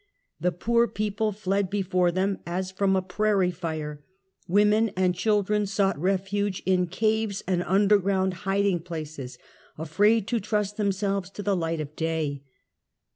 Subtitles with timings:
[0.39, 4.03] The poor people fled before them as from a prairie fire,
[4.47, 9.37] women and children sought refuse in caves and underground hiding places,
[9.77, 12.41] afraid to trust themselves in the light of day.